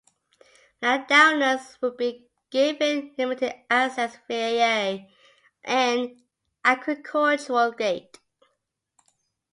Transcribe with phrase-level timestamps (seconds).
[0.81, 5.07] Landowners would be given limited access via
[5.63, 6.23] an
[6.65, 8.17] agricultural gate.